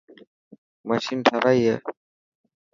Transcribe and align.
مشين 0.87 1.19
ٺارائي 1.25 1.61
هي. 1.69 1.75